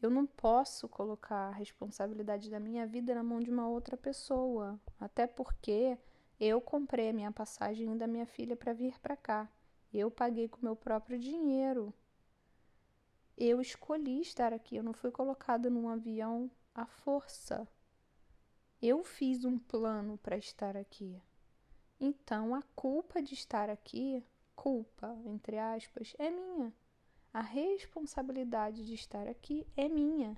Eu 0.00 0.08
não 0.08 0.24
posso 0.24 0.88
colocar 0.88 1.48
a 1.48 1.50
responsabilidade 1.50 2.48
da 2.48 2.60
minha 2.60 2.86
vida 2.86 3.12
na 3.12 3.24
mão 3.24 3.40
de 3.40 3.50
uma 3.50 3.68
outra 3.68 3.96
pessoa, 3.96 4.80
até 5.00 5.26
porque 5.26 5.98
eu 6.38 6.60
comprei 6.60 7.08
a 7.08 7.12
minha 7.12 7.32
passagem 7.32 7.96
da 7.96 8.06
minha 8.06 8.24
filha 8.24 8.54
para 8.54 8.72
vir 8.72 9.00
para 9.00 9.16
cá. 9.16 9.50
Eu 9.92 10.12
paguei 10.12 10.48
com 10.48 10.64
meu 10.64 10.76
próprio 10.76 11.18
dinheiro. 11.18 11.92
Eu 13.36 13.60
escolhi 13.60 14.20
estar 14.20 14.52
aqui, 14.52 14.76
eu 14.76 14.84
não 14.84 14.92
fui 14.92 15.10
colocada 15.10 15.68
num 15.68 15.88
avião 15.88 16.48
à 16.72 16.86
força. 16.86 17.66
Eu 18.80 19.02
fiz 19.02 19.44
um 19.44 19.58
plano 19.58 20.16
para 20.18 20.38
estar 20.38 20.76
aqui. 20.76 21.20
Então 21.98 22.54
a 22.54 22.62
culpa 22.76 23.20
de 23.20 23.34
estar 23.34 23.68
aqui, 23.68 24.24
culpa, 24.58 25.16
entre 25.24 25.56
aspas, 25.56 26.16
é 26.18 26.28
minha. 26.28 26.74
A 27.32 27.40
responsabilidade 27.40 28.84
de 28.84 28.94
estar 28.94 29.28
aqui 29.28 29.64
é 29.76 29.88
minha. 29.88 30.36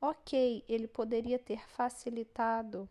Ok, 0.00 0.64
ele 0.66 0.88
poderia 0.88 1.38
ter 1.38 1.60
facilitado 1.68 2.88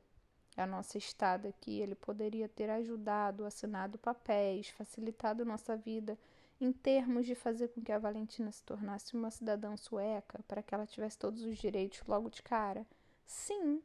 a 0.55 0.65
nossa 0.67 0.99
estada 0.99 1.49
aqui, 1.49 1.79
ele 1.79 1.95
poderia 1.95 2.47
ter 2.47 2.69
ajudado, 2.69 3.45
assinado 3.45 3.97
papéis, 3.97 4.69
facilitado 4.69 5.43
nossa 5.43 5.75
vida 5.75 6.17
em 6.61 6.71
termos 6.71 7.25
de 7.25 7.33
fazer 7.33 7.69
com 7.69 7.81
que 7.81 7.91
a 7.91 7.97
Valentina 7.97 8.51
se 8.51 8.63
tornasse 8.63 9.15
uma 9.15 9.31
cidadã 9.31 9.75
sueca, 9.75 10.39
para 10.47 10.61
que 10.61 10.73
ela 10.73 10.85
tivesse 10.85 11.17
todos 11.17 11.41
os 11.43 11.57
direitos 11.57 12.03
logo 12.07 12.29
de 12.29 12.43
cara? 12.43 12.85
Sim, 13.25 13.81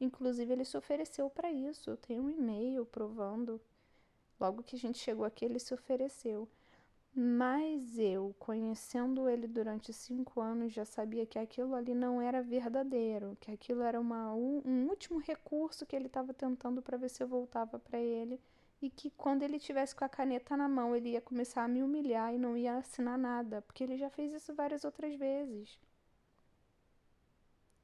inclusive 0.00 0.52
ele 0.52 0.64
se 0.64 0.76
ofereceu 0.76 1.30
para 1.30 1.50
isso. 1.52 1.90
Eu 1.90 1.96
tenho 1.96 2.24
um 2.24 2.30
e-mail 2.30 2.84
provando. 2.84 3.60
Logo 4.40 4.62
que 4.62 4.74
a 4.74 4.78
gente 4.78 4.98
chegou 4.98 5.24
aqui, 5.24 5.44
ele 5.44 5.58
se 5.58 5.74
ofereceu. 5.74 6.48
Mas 7.12 7.98
eu, 7.98 8.34
conhecendo 8.38 9.28
ele 9.28 9.46
durante 9.48 9.92
cinco 9.92 10.40
anos, 10.40 10.72
já 10.72 10.84
sabia 10.84 11.26
que 11.26 11.38
aquilo 11.38 11.74
ali 11.74 11.92
não 11.92 12.22
era 12.22 12.40
verdadeiro, 12.40 13.36
que 13.40 13.50
aquilo 13.50 13.82
era 13.82 14.00
uma, 14.00 14.32
um, 14.32 14.86
último 14.88 15.18
recurso 15.18 15.84
que 15.84 15.96
ele 15.96 16.06
estava 16.06 16.32
tentando 16.32 16.80
para 16.80 16.96
ver 16.96 17.10
se 17.10 17.22
eu 17.22 17.26
voltava 17.26 17.78
para 17.80 17.98
ele 17.98 18.40
e 18.80 18.88
que 18.88 19.10
quando 19.10 19.42
ele 19.42 19.58
tivesse 19.58 19.94
com 19.94 20.04
a 20.04 20.08
caneta 20.08 20.56
na 20.56 20.68
mão 20.68 20.94
ele 20.94 21.10
ia 21.10 21.20
começar 21.20 21.64
a 21.64 21.68
me 21.68 21.82
humilhar 21.82 22.32
e 22.32 22.38
não 22.38 22.56
ia 22.56 22.76
assinar 22.76 23.18
nada, 23.18 23.60
porque 23.62 23.82
ele 23.84 23.96
já 23.96 24.08
fez 24.08 24.32
isso 24.32 24.54
várias 24.54 24.84
outras 24.84 25.14
vezes. 25.16 25.78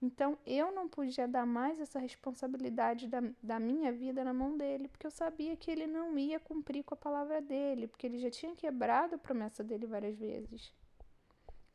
Então 0.00 0.36
eu 0.44 0.70
não 0.72 0.88
podia 0.88 1.26
dar 1.26 1.46
mais 1.46 1.80
essa 1.80 1.98
responsabilidade 1.98 3.08
da, 3.08 3.22
da 3.42 3.58
minha 3.58 3.90
vida 3.92 4.22
na 4.22 4.32
mão 4.32 4.56
dele, 4.56 4.88
porque 4.88 5.06
eu 5.06 5.10
sabia 5.10 5.56
que 5.56 5.70
ele 5.70 5.86
não 5.86 6.18
ia 6.18 6.38
cumprir 6.38 6.84
com 6.84 6.94
a 6.94 6.98
palavra 6.98 7.40
dele, 7.40 7.86
porque 7.86 8.06
ele 8.06 8.18
já 8.18 8.30
tinha 8.30 8.54
quebrado 8.54 9.14
a 9.14 9.18
promessa 9.18 9.64
dele 9.64 9.86
várias 9.86 10.16
vezes. 10.16 10.72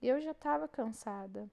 Eu 0.02 0.22
já 0.22 0.32
estava 0.32 0.68
cansada. 0.68 1.50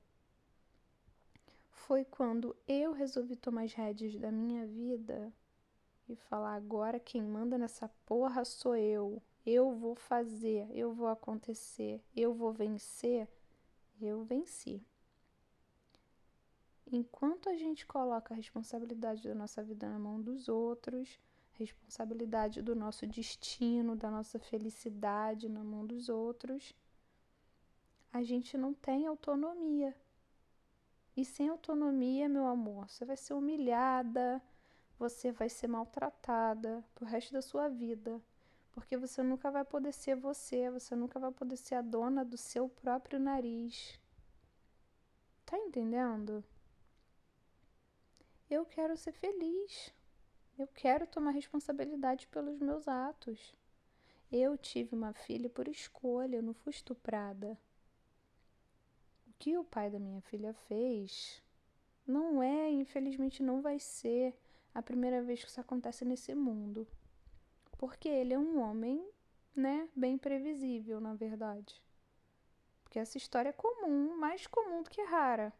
Foi 1.71 2.05
quando 2.05 2.55
eu 2.67 2.93
resolvi 2.93 3.35
tomar 3.35 3.63
as 3.63 3.73
rédeas 3.73 4.15
da 4.17 4.31
minha 4.31 4.67
vida 4.67 5.33
e 6.07 6.15
falar: 6.15 6.55
agora 6.55 7.01
quem 7.01 7.23
manda 7.23 7.57
nessa 7.57 7.89
porra 8.05 8.45
sou 8.45 8.77
eu. 8.77 9.23
Eu 9.47 9.73
vou 9.73 9.95
fazer, 9.95 10.69
eu 10.75 10.93
vou 10.93 11.09
acontecer, 11.09 12.03
eu 12.15 12.35
vou 12.35 12.53
vencer. 12.53 13.27
Eu 14.01 14.23
venci. 14.23 14.83
Enquanto 16.91 17.51
a 17.51 17.57
gente 17.57 17.87
coloca 17.87 18.33
a 18.33 18.37
responsabilidade 18.37 19.29
da 19.29 19.35
nossa 19.35 19.63
vida 19.63 19.87
na 19.87 19.99
mão 19.99 20.21
dos 20.21 20.49
outros, 20.49 21.21
responsabilidade 21.53 22.63
do 22.63 22.75
nosso 22.75 23.07
destino, 23.07 23.95
da 23.95 24.11
nossa 24.11 24.39
felicidade 24.39 25.51
na 25.51 25.63
mão 25.63 25.85
dos 25.85 26.09
outros, 26.09 26.75
a 28.11 28.23
gente 28.23 28.57
não 28.57 28.73
tem 28.73 29.07
autonomia. 29.07 29.95
E 31.15 31.27
sem 31.27 31.51
autonomia, 31.51 32.27
meu 32.27 32.47
amor, 32.47 32.89
você 32.89 33.05
vai 33.05 33.19
ser 33.19 33.35
humilhada, 33.35 34.41
você 34.99 35.31
vai 35.31 35.51
ser 35.51 35.67
maltratada 35.67 36.83
pro 36.95 37.05
resto 37.05 37.35
da 37.35 37.43
sua 37.43 37.69
vida. 37.69 38.19
Porque 38.73 38.97
você 38.97 39.23
nunca 39.23 39.51
vai 39.51 39.65
poder 39.65 39.93
ser 39.93 40.17
você, 40.17 40.71
você 40.71 40.97
nunca 40.97 41.19
vai 41.19 41.33
poder 41.33 41.57
ser 41.57 41.75
a 41.75 41.83
dona 41.83 42.25
do 42.25 42.39
seu 42.39 42.67
próprio 42.67 43.19
nariz. 43.21 44.01
Tá 45.45 45.59
entendendo? 45.59 46.43
Eu 48.51 48.65
quero 48.65 48.97
ser 48.97 49.13
feliz. 49.13 49.93
Eu 50.59 50.67
quero 50.67 51.07
tomar 51.07 51.33
responsabilidade 51.33 52.27
pelos 52.29 52.59
meus 52.59 52.89
atos. 52.89 53.55
Eu 54.33 54.57
tive 54.57 54.95
uma 54.95 55.13
filha 55.13 55.51
por 55.51 55.69
escolha, 55.69 56.37
eu 56.37 56.43
não 56.43 56.55
fui 56.55 56.71
estuprada. 56.71 57.59
O 59.27 59.33
que 59.39 59.57
o 59.57 59.65
pai 59.65 59.91
da 59.91 59.99
minha 59.99 60.21
filha 60.23 60.53
fez 60.67 61.43
não 62.07 62.43
é, 62.43 62.71
infelizmente, 62.71 63.43
não 63.43 63.61
vai 63.61 63.79
ser 63.79 64.35
a 64.75 64.83
primeira 64.83 65.23
vez 65.23 65.45
que 65.45 65.51
isso 65.51 65.61
acontece 65.61 66.05
nesse 66.05 66.35
mundo. 66.35 66.89
Porque 67.77 68.09
ele 68.09 68.33
é 68.33 68.39
um 68.39 68.61
homem, 68.61 69.07
né, 69.55 69.89
bem 69.95 70.17
previsível, 70.17 71.01
na 71.01 71.15
verdade. 71.15 71.83
Porque 72.83 72.99
essa 72.99 73.19
história 73.19 73.51
é 73.51 73.53
comum, 73.53 74.17
mais 74.17 74.47
comum 74.47 74.83
do 74.83 74.91
que 74.91 75.03
rara. 75.03 75.53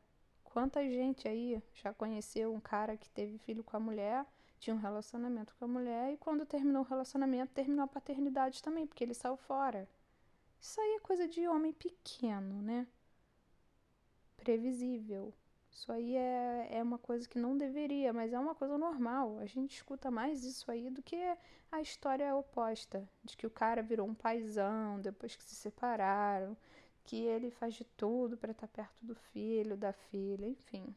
Quanta 0.51 0.83
gente 0.83 1.29
aí 1.29 1.63
já 1.75 1.93
conheceu 1.93 2.53
um 2.55 2.61
cara 2.61 2.97
que 2.97 3.09
teve 3.11 3.39
filho 3.39 3.63
com 3.63 3.77
a 3.77 3.81
mulher, 3.81 4.27
tinha 4.59 4.75
um 4.75 4.79
relacionamento 4.79 5.55
com 5.57 5.67
a 5.67 5.69
mulher 5.69 6.13
e 6.13 6.17
quando 6.17 6.47
terminou 6.47 6.83
o 6.83 6.87
relacionamento, 6.87 7.53
terminou 7.53 7.85
a 7.85 7.89
paternidade 7.89 8.63
também, 8.63 8.87
porque 8.87 9.05
ele 9.05 9.15
saiu 9.15 9.37
fora. 9.37 9.89
Isso 10.61 10.81
aí 10.81 10.97
é 10.97 11.01
coisa 11.01 11.29
de 11.29 11.47
homem 11.47 11.73
pequeno, 11.73 12.61
né? 12.63 12.87
Previsível. 14.37 15.33
Isso 15.71 15.93
aí 15.93 16.17
é, 16.17 16.69
é 16.73 16.83
uma 16.83 16.99
coisa 16.99 17.29
que 17.29 17.39
não 17.39 17.57
deveria, 17.57 18.13
mas 18.13 18.33
é 18.33 18.39
uma 18.39 18.55
coisa 18.55 18.77
normal. 18.77 19.39
A 19.39 19.47
gente 19.47 19.77
escuta 19.77 20.11
mais 20.11 20.43
isso 20.45 20.71
aí 20.71 20.91
do 20.91 21.03
que 21.03 21.17
a 21.71 21.81
história 21.81 22.35
oposta, 22.35 23.09
de 23.23 23.37
que 23.37 23.47
o 23.47 23.51
cara 23.51 23.83
virou 23.83 24.09
um 24.09 24.15
paizão 24.15 25.01
depois 25.01 25.37
que 25.37 25.45
se 25.45 25.55
separaram, 25.55 26.57
que 27.09 27.25
ele 27.25 27.51
faz 27.51 27.73
de 27.73 27.85
tudo 27.85 28.37
para 28.37 28.53
estar 28.53 28.67
tá 28.67 28.83
perto 28.83 28.97
do 29.01 29.15
filho, 29.15 29.79
da 29.79 29.95
filha, 29.95 30.47
enfim. 30.47 30.95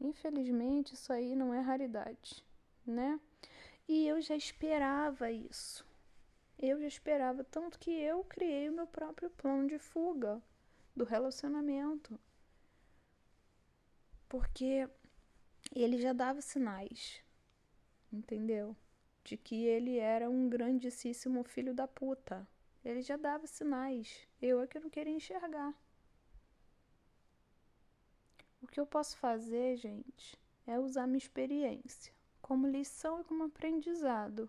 Infelizmente, 0.00 0.94
isso 0.94 1.12
aí 1.12 1.36
não 1.36 1.52
é 1.52 1.60
raridade, 1.60 2.42
né? 2.86 3.20
E 3.86 4.06
eu 4.08 4.22
já 4.22 4.34
esperava 4.34 5.30
isso. 5.30 5.86
Eu 6.58 6.80
já 6.80 6.86
esperava, 6.86 7.44
tanto 7.44 7.78
que 7.78 7.90
eu 7.90 8.24
criei 8.24 8.70
o 8.70 8.72
meu 8.72 8.86
próprio 8.86 9.28
plano 9.28 9.68
de 9.68 9.78
fuga 9.78 10.42
do 10.96 11.04
relacionamento. 11.04 12.18
Porque 14.30 14.88
ele 15.74 16.00
já 16.00 16.14
dava 16.14 16.40
sinais, 16.40 17.22
entendeu? 18.10 18.74
De 19.22 19.36
que 19.36 19.66
ele 19.66 19.98
era 19.98 20.30
um 20.30 20.48
grandíssimo 20.48 21.44
filho 21.44 21.74
da 21.74 21.86
puta. 21.86 22.48
Ele 22.84 23.02
já 23.02 23.16
dava 23.16 23.46
sinais. 23.46 24.26
Eu 24.40 24.60
é 24.60 24.66
que 24.66 24.78
não 24.78 24.90
queria 24.90 25.12
enxergar. 25.12 25.74
O 28.60 28.66
que 28.66 28.78
eu 28.78 28.86
posso 28.86 29.16
fazer, 29.16 29.76
gente, 29.76 30.38
é 30.66 30.78
usar 30.78 31.06
minha 31.06 31.18
experiência 31.18 32.12
como 32.40 32.66
lição 32.66 33.20
e 33.20 33.24
como 33.24 33.44
aprendizado. 33.44 34.48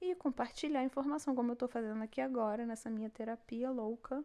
E 0.00 0.14
compartilhar 0.14 0.82
informação, 0.82 1.34
como 1.34 1.50
eu 1.50 1.54
estou 1.54 1.68
fazendo 1.68 2.02
aqui 2.02 2.20
agora, 2.20 2.64
nessa 2.64 2.88
minha 2.88 3.10
terapia 3.10 3.70
louca, 3.70 4.24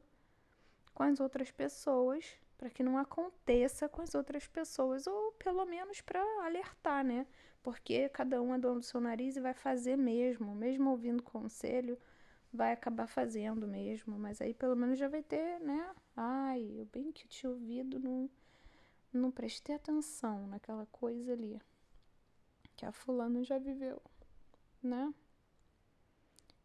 com 0.93 1.03
as 1.03 1.19
outras 1.19 1.51
pessoas, 1.51 2.25
para 2.57 2.69
que 2.69 2.81
não 2.83 2.97
aconteça 2.97 3.89
com 3.89 4.01
as 4.01 4.15
outras 4.15 4.47
pessoas, 4.47 5.05
ou 5.05 5.33
pelo 5.33 5.65
menos 5.65 5.99
para 5.99 6.21
alertar, 6.45 7.03
né? 7.03 7.27
porque 7.65 8.07
cada 8.09 8.39
um 8.43 8.53
é 8.53 8.59
dono 8.59 8.79
do 8.79 8.85
seu 8.85 9.01
nariz 9.01 9.35
e 9.35 9.41
vai 9.41 9.55
fazer 9.55 9.97
mesmo, 9.97 10.53
mesmo 10.53 10.91
ouvindo 10.91 11.23
conselho, 11.23 11.97
vai 12.55 12.71
acabar 12.71 13.07
fazendo 13.07 13.67
mesmo, 13.67 14.17
mas 14.17 14.41
aí 14.41 14.53
pelo 14.53 14.75
menos 14.75 14.97
já 14.97 15.07
vai 15.07 15.21
ter, 15.21 15.59
né? 15.59 15.93
Ai, 16.15 16.61
eu 16.77 16.85
bem 16.85 17.11
que 17.11 17.27
tinha 17.27 17.49
ouvido, 17.51 17.99
não, 17.99 18.29
não 19.13 19.31
prestei 19.31 19.75
atenção 19.75 20.47
naquela 20.47 20.85
coisa 20.87 21.33
ali 21.33 21.61
que 22.75 22.85
a 22.85 22.91
fulana 22.91 23.43
já 23.43 23.57
viveu, 23.57 24.01
né? 24.83 25.13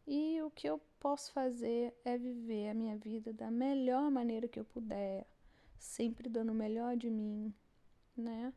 E 0.05 0.41
o 0.41 0.51
que 0.51 0.67
eu 0.67 0.79
posso 0.99 1.31
fazer 1.31 1.95
é 2.03 2.17
viver 2.17 2.69
a 2.69 2.73
minha 2.73 2.97
vida 2.97 3.31
da 3.31 3.49
melhor 3.49 4.11
maneira 4.11 4.47
que 4.47 4.59
eu 4.59 4.65
puder, 4.65 5.25
sempre 5.79 6.27
dando 6.27 6.51
o 6.51 6.55
melhor 6.55 6.97
de 6.97 7.09
mim, 7.09 7.53
né? 8.15 8.53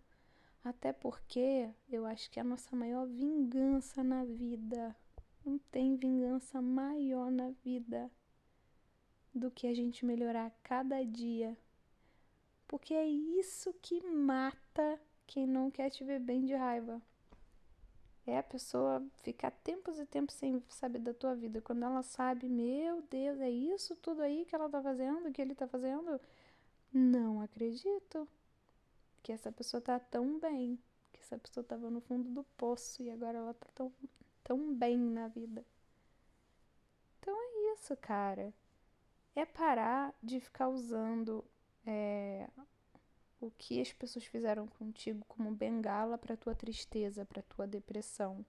Até 0.65 0.93
porque 0.93 1.71
eu 1.89 2.07
acho 2.07 2.31
que 2.31 2.41
a 2.41 2.45
nossa 2.45 2.75
maior 2.75 3.07
vingança 3.07 4.03
na 4.03 4.25
vida, 4.25 4.97
não 5.45 5.59
tem 5.71 5.97
vingança 5.97 6.61
maior 6.61 7.31
na 7.31 7.51
vida 7.65 8.11
do 9.35 9.51
que 9.51 9.67
a 9.67 9.75
gente 9.75 10.07
melhorar 10.07 10.51
cada 10.63 11.05
dia. 11.05 11.57
Porque 12.67 12.95
é 12.95 13.07
isso 13.07 13.75
que 13.83 14.01
mata 14.03 15.01
quem 15.27 15.47
não 15.47 15.71
quer 15.71 15.91
te 15.91 16.05
ver 16.05 16.21
bem 16.21 16.45
de 16.45 16.55
raiva 16.55 17.01
é 18.27 18.39
a 18.39 18.43
pessoa 18.43 19.05
ficar 19.23 19.51
tempos 19.51 19.99
e 19.99 20.07
tempos 20.07 20.35
sem 20.35 20.63
saber 20.69 20.99
da 20.99 21.13
tua 21.13 21.35
vida. 21.35 21.61
Quando 21.61 21.85
ela 21.85 22.03
sabe, 22.03 22.49
meu 22.49 23.03
Deus, 23.03 23.41
é 23.41 23.51
isso 23.51 23.95
tudo 23.97 24.23
aí 24.23 24.45
que 24.47 24.55
ela 24.55 24.69
tá 24.69 24.83
fazendo, 24.83 25.31
que 25.31 25.43
ele 25.43 25.55
tá 25.55 25.67
fazendo? 25.67 26.21
Não 26.93 27.43
acredito 27.43 28.27
que 29.23 29.33
essa 29.33 29.53
pessoa 29.53 29.81
tá 29.81 29.99
tão 29.99 30.39
bem, 30.39 30.79
que 31.13 31.21
essa 31.21 31.39
pessoa 31.39 31.65
tava 31.65 31.91
no 31.91 32.01
fundo 32.01 32.31
do 32.31 32.45
poço 32.57 33.03
e 33.03 33.11
agora 33.11 33.39
ela 33.39 33.55
tá 33.55 33.67
tão, 33.75 33.93
tão 34.45 34.75
bem 34.75 34.99
na 34.99 35.27
vida. 35.27 35.65
Então 37.19 37.35
é 37.35 37.73
isso, 37.73 37.97
cara. 37.97 38.53
É 39.35 39.45
parar 39.45 40.15
de 40.23 40.39
ficar 40.39 40.69
usando 40.69 41.45
é, 41.87 42.49
o 43.41 43.51
que 43.51 43.81
as 43.81 43.93
pessoas 43.93 44.25
fizeram 44.25 44.69
contigo 44.69 45.25
como 45.27 45.51
bengala 45.51 46.17
para 46.17 46.37
tua 46.37 46.55
tristeza, 46.55 47.25
para 47.25 47.43
tua 47.43 47.67
depressão. 47.67 48.45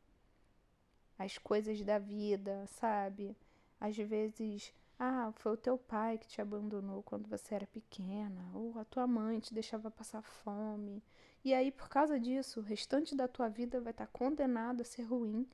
As 1.18 1.38
coisas 1.38 1.82
da 1.82 1.98
vida, 1.98 2.68
sabe? 2.68 3.36
Às 3.80 3.96
vezes, 3.96 4.74
ah, 5.00 5.32
foi 5.36 5.54
o 5.54 5.58
teu 5.58 5.78
pai 5.78 6.18
que 6.18 6.28
te 6.28 6.42
abandonou 6.42 7.02
quando 7.04 7.28
você 7.28 7.56
era 7.56 7.68
pequena, 7.68 8.52
ou 8.54 8.78
a 8.78 8.86
tua 8.86 9.08
mãe 9.08 9.40
te 9.40 9.54
deixava 9.54 9.90
passar 9.90 10.22
fome. 10.22 11.02
E 11.44 11.54
aí, 11.54 11.72
por 11.72 11.88
causa 11.90 12.20
disso, 12.20 12.60
o 12.60 12.64
restante 12.64 13.16
da 13.16 13.28
tua 13.28 13.48
vida 13.50 13.80
vai 13.80 13.92
estar 13.92 14.08
tá 14.08 14.12
condenado 14.12 14.82
a 14.82 14.86
ser 14.86 15.04
ruim 15.04 15.48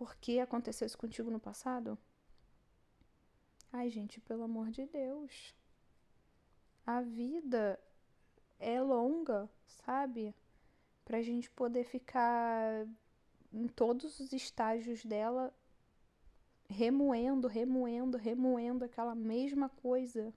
porque 0.00 0.38
aconteceu 0.38 0.86
isso 0.86 0.96
contigo 0.96 1.30
no 1.30 1.38
passado? 1.38 1.98
Ai, 3.70 3.90
gente, 3.90 4.18
pelo 4.18 4.44
amor 4.44 4.70
de 4.70 4.86
Deus. 4.86 5.54
A 6.86 7.02
vida 7.02 7.78
é 8.58 8.80
longa, 8.80 9.46
sabe? 9.66 10.34
Pra 11.04 11.20
gente 11.20 11.50
poder 11.50 11.84
ficar 11.84 12.86
em 13.52 13.68
todos 13.68 14.18
os 14.20 14.32
estágios 14.32 15.04
dela 15.04 15.54
remoendo, 16.66 17.46
remoendo, 17.46 18.16
remoendo 18.16 18.86
aquela 18.86 19.14
mesma 19.14 19.68
coisa, 19.68 20.32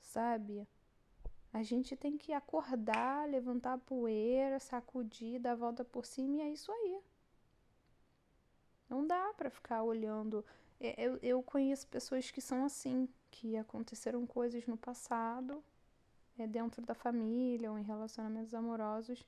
sabe? 0.00 0.66
A 1.52 1.62
gente 1.62 1.94
tem 1.96 2.16
que 2.16 2.32
acordar, 2.32 3.28
levantar 3.28 3.74
a 3.74 3.78
poeira, 3.78 4.58
sacudir, 4.58 5.38
dar 5.38 5.52
a 5.52 5.56
volta 5.56 5.84
por 5.84 6.06
cima 6.06 6.36
e 6.38 6.40
é 6.40 6.48
isso 6.50 6.72
aí. 6.72 7.11
Não 8.92 9.06
dá 9.06 9.32
para 9.32 9.48
ficar 9.48 9.82
olhando. 9.82 10.44
É, 10.78 11.02
eu, 11.02 11.18
eu 11.22 11.42
conheço 11.42 11.88
pessoas 11.88 12.30
que 12.30 12.42
são 12.42 12.62
assim, 12.62 13.08
que 13.30 13.56
aconteceram 13.56 14.26
coisas 14.26 14.66
no 14.66 14.76
passado 14.76 15.64
é, 16.38 16.46
dentro 16.46 16.84
da 16.84 16.94
família 16.94 17.72
ou 17.72 17.78
em 17.78 17.82
relacionamentos 17.82 18.52
amorosos. 18.52 19.26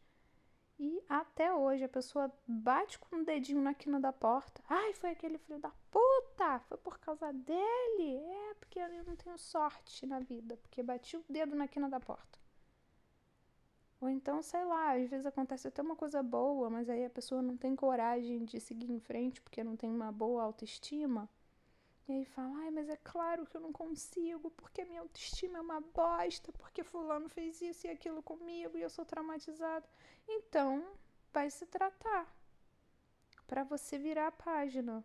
E 0.78 1.02
até 1.08 1.54
hoje 1.54 1.82
a 1.82 1.88
pessoa 1.88 2.30
bate 2.46 2.98
com 2.98 3.16
o 3.16 3.24
dedinho 3.24 3.62
na 3.62 3.72
quina 3.72 3.98
da 3.98 4.12
porta. 4.12 4.62
Ai, 4.68 4.92
foi 4.92 5.10
aquele 5.10 5.38
filho 5.38 5.58
da 5.58 5.72
puta! 5.90 6.58
Foi 6.68 6.76
por 6.76 6.98
causa 6.98 7.32
dele! 7.32 8.16
É, 8.16 8.54
porque 8.60 8.78
eu 8.78 9.04
não 9.04 9.16
tenho 9.16 9.38
sorte 9.38 10.04
na 10.04 10.20
vida, 10.20 10.58
porque 10.58 10.82
bati 10.82 11.16
o 11.16 11.24
dedo 11.26 11.56
na 11.56 11.66
quina 11.66 11.88
da 11.88 12.00
porta. 12.00 12.38
Ou 14.04 14.10
então, 14.10 14.42
sei 14.42 14.62
lá, 14.66 14.92
às 14.92 15.08
vezes 15.08 15.24
acontece 15.24 15.66
até 15.66 15.80
uma 15.80 15.96
coisa 15.96 16.22
boa, 16.22 16.68
mas 16.68 16.90
aí 16.90 17.06
a 17.06 17.08
pessoa 17.08 17.40
não 17.40 17.56
tem 17.56 17.74
coragem 17.74 18.44
de 18.44 18.60
seguir 18.60 18.92
em 18.92 19.00
frente 19.00 19.40
porque 19.40 19.64
não 19.64 19.76
tem 19.78 19.90
uma 19.90 20.12
boa 20.12 20.42
autoestima. 20.42 21.26
E 22.06 22.12
aí 22.12 22.24
fala, 22.26 22.54
ai, 22.58 22.70
mas 22.70 22.90
é 22.90 22.98
claro 22.98 23.46
que 23.46 23.56
eu 23.56 23.62
não 23.62 23.72
consigo, 23.72 24.50
porque 24.50 24.82
a 24.82 24.84
minha 24.84 25.00
autoestima 25.00 25.56
é 25.56 25.60
uma 25.62 25.80
bosta, 25.80 26.52
porque 26.52 26.84
fulano 26.84 27.30
fez 27.30 27.62
isso 27.62 27.86
e 27.86 27.90
aquilo 27.90 28.22
comigo 28.22 28.76
e 28.76 28.82
eu 28.82 28.90
sou 28.90 29.06
traumatizado. 29.06 29.88
Então, 30.28 30.84
vai 31.32 31.48
se 31.48 31.64
tratar 31.64 32.30
para 33.46 33.64
você 33.64 33.98
virar 33.98 34.26
a 34.26 34.32
página. 34.32 35.02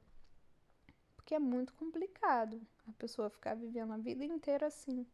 Porque 1.15 1.33
é 1.33 1.39
muito 1.39 1.73
complicado 1.73 2.61
a 2.85 2.91
pessoa 2.91 3.29
ficar 3.29 3.55
vivendo 3.55 3.93
a 3.93 3.97
vida 3.97 4.25
inteira 4.25 4.67
assim, 4.67 5.07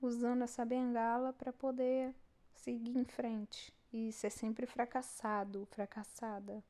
usando 0.00 0.42
essa 0.44 0.64
bengala 0.64 1.32
para 1.32 1.52
poder 1.52 2.14
seguir 2.56 2.96
em 2.96 3.04
frente 3.04 3.72
e 3.92 4.12
ser 4.12 4.30
sempre 4.30 4.66
fracassado, 4.66 5.66
fracassada. 5.66 6.62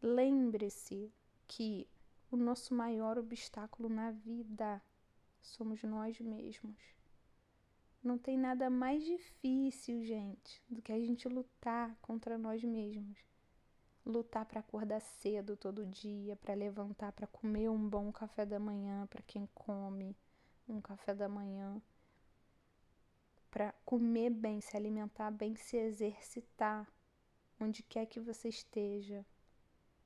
Lembre-se 0.00 1.12
que 1.46 1.88
o 2.30 2.36
nosso 2.36 2.74
maior 2.74 3.18
obstáculo 3.18 3.88
na 3.88 4.10
vida 4.10 4.82
somos 5.40 5.82
nós 5.82 6.18
mesmos. 6.20 6.76
Não 8.02 8.18
tem 8.18 8.36
nada 8.36 8.68
mais 8.68 9.04
difícil, 9.04 10.04
gente, 10.04 10.62
do 10.68 10.82
que 10.82 10.92
a 10.92 10.98
gente 10.98 11.26
lutar 11.26 11.96
contra 12.02 12.36
nós 12.36 12.62
mesmos. 12.62 13.18
Lutar 14.04 14.44
para 14.44 14.60
acordar 14.60 15.00
cedo 15.00 15.56
todo 15.56 15.86
dia, 15.86 16.36
para 16.36 16.52
levantar, 16.52 17.12
para 17.12 17.26
comer 17.26 17.70
um 17.70 17.88
bom 17.88 18.12
café 18.12 18.44
da 18.44 18.58
manhã 18.58 19.06
para 19.06 19.22
quem 19.22 19.48
come 19.54 20.14
um 20.68 20.80
café 20.80 21.14
da 21.14 21.28
manhã, 21.28 21.80
para 23.54 23.72
comer 23.84 24.30
bem, 24.30 24.60
se 24.60 24.76
alimentar 24.76 25.30
bem, 25.30 25.54
se 25.54 25.76
exercitar 25.76 26.92
onde 27.60 27.84
quer 27.84 28.04
que 28.04 28.18
você 28.18 28.48
esteja, 28.48 29.24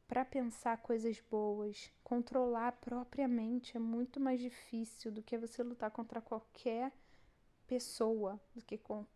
para 0.06 0.22
pensar 0.22 0.76
coisas 0.82 1.18
boas, 1.30 1.90
controlar 2.04 2.72
propriamente 2.72 3.74
é 3.74 3.80
muito 3.80 4.20
mais 4.20 4.38
difícil 4.38 5.10
do 5.10 5.22
que 5.22 5.38
você 5.38 5.62
lutar 5.62 5.90
contra 5.90 6.20
qualquer 6.20 6.92
pessoa, 7.66 8.38
do 8.54 8.62
que 8.62 8.76
com, 8.76 9.06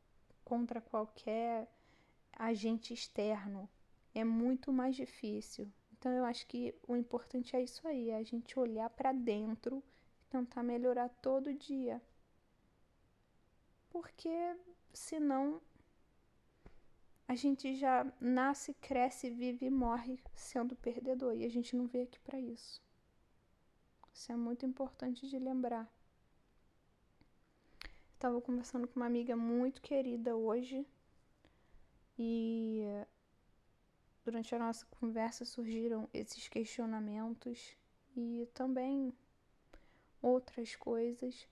contra 0.43 0.81
qualquer 0.81 1.71
agente 2.33 2.95
externo. 2.95 3.69
É 4.15 4.25
muito 4.25 4.73
mais 4.73 4.97
difícil. 4.97 5.71
Então 5.93 6.11
eu 6.11 6.25
acho 6.25 6.47
que 6.47 6.75
o 6.89 6.97
importante 6.97 7.55
é 7.55 7.63
isso 7.63 7.87
aí, 7.87 8.09
é 8.09 8.17
a 8.17 8.23
gente 8.23 8.59
olhar 8.59 8.89
para 8.89 9.13
dentro 9.13 9.83
e 10.23 10.31
tentar 10.31 10.63
melhorar 10.63 11.11
todo 11.21 11.53
dia. 11.53 12.01
Porque 13.93 14.57
senão 14.95 15.61
a 17.29 17.35
gente 17.35 17.77
já 17.77 18.11
nasce, 18.19 18.73
cresce, 18.75 19.29
vive 19.29 19.67
e 19.67 19.71
morre 19.71 20.19
sendo 20.35 20.75
perdedor 20.75 21.37
e 21.37 21.45
a 21.45 21.51
gente 21.51 21.77
não 21.77 21.87
veio 21.87 22.05
aqui 22.05 22.19
para 22.21 22.41
isso. 22.41 22.83
Isso 24.11 24.33
é 24.33 24.37
muito 24.37 24.65
importante 24.65 25.29
de 25.29 25.39
lembrar. 25.39 25.87
Estava 28.15 28.41
conversando 28.41 28.89
com 28.89 28.99
uma 28.99 29.07
amiga 29.07 29.37
muito 29.37 29.83
querida 29.83 30.35
hoje 30.35 30.87
e 32.19 32.83
durante 34.25 34.55
a 34.55 34.59
nossa 34.59 34.87
conversa 34.87 35.45
surgiram 35.45 36.09
esses 36.15 36.49
questionamentos 36.49 37.77
e 38.17 38.49
também 38.55 39.13
outras 40.23 40.77
coisas. 40.77 41.47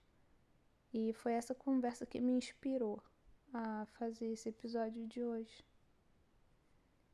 E 0.93 1.13
foi 1.13 1.33
essa 1.33 1.55
conversa 1.55 2.05
que 2.05 2.19
me 2.19 2.33
inspirou 2.33 3.01
a 3.53 3.85
fazer 3.93 4.27
esse 4.27 4.49
episódio 4.49 5.07
de 5.07 5.23
hoje. 5.23 5.63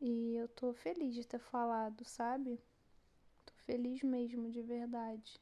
E 0.02 0.36
eu 0.36 0.48
tô 0.48 0.74
feliz 0.74 1.14
de 1.14 1.26
ter 1.26 1.40
falado, 1.40 2.04
sabe? 2.06 2.60
Tô 3.46 3.54
feliz 3.66 4.02
mesmo, 4.04 4.50
de 4.50 4.62
verdade. 4.62 5.40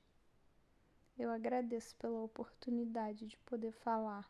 Eu 1.17 1.29
agradeço 1.29 1.95
pela 1.95 2.21
oportunidade 2.21 3.25
de 3.25 3.37
poder 3.39 3.71
falar. 3.71 4.29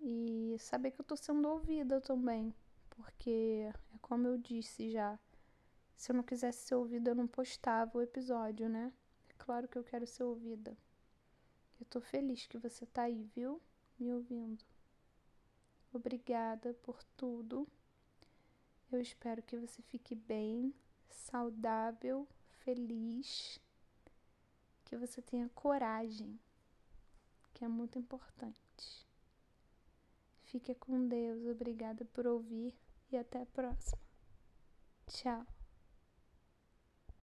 E 0.00 0.56
saber 0.58 0.90
que 0.90 1.00
eu 1.00 1.04
tô 1.04 1.16
sendo 1.16 1.48
ouvida 1.48 2.00
também. 2.00 2.54
Porque 2.90 3.66
é 3.66 3.98
como 4.02 4.26
eu 4.26 4.36
disse 4.36 4.90
já. 4.90 5.18
Se 5.96 6.12
eu 6.12 6.16
não 6.16 6.22
quisesse 6.22 6.66
ser 6.66 6.74
ouvida, 6.74 7.10
eu 7.10 7.14
não 7.14 7.26
postava 7.26 7.96
o 7.96 8.02
episódio, 8.02 8.68
né? 8.68 8.92
É 9.30 9.32
claro 9.38 9.68
que 9.68 9.78
eu 9.78 9.84
quero 9.84 10.06
ser 10.06 10.24
ouvida. 10.24 10.76
Eu 11.84 11.88
tô 11.90 12.00
feliz 12.00 12.46
que 12.46 12.56
você 12.56 12.86
tá 12.86 13.02
aí, 13.02 13.24
viu? 13.36 13.60
Me 13.98 14.10
ouvindo. 14.10 14.64
Obrigada 15.92 16.72
por 16.82 17.04
tudo 17.14 17.68
Eu 18.90 19.00
espero 19.02 19.42
que 19.42 19.56
você 19.58 19.82
fique 19.82 20.14
bem, 20.14 20.74
saudável, 21.10 22.26
feliz, 22.64 23.60
que 24.86 24.96
você 24.96 25.20
tenha 25.20 25.48
coragem, 25.50 26.40
que 27.52 27.64
é 27.64 27.68
muito 27.68 27.98
importante. 27.98 29.06
Fique 30.44 30.74
com 30.74 31.06
Deus, 31.06 31.44
obrigada 31.46 32.04
por 32.06 32.26
ouvir 32.26 32.74
e 33.12 33.16
até 33.16 33.42
a 33.42 33.46
próxima. 33.46 34.00
Tchau. 35.06 35.53